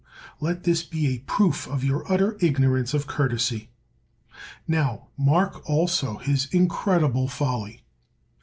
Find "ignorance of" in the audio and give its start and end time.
2.39-3.05